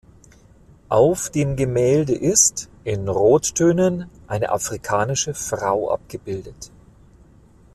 [0.89, 6.71] Auf dem Gemälde ist, in Rottönen, eine afrikanische Frau abgebildet.